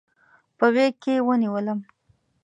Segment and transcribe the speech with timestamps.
[0.57, 1.79] په غیږکې ونیولم